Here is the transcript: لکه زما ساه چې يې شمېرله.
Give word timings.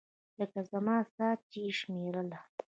لکه 0.39 0.59
زما 0.71 0.97
ساه 1.13 1.35
چې 1.49 1.59
يې 1.65 1.71
شمېرله. 1.79 2.39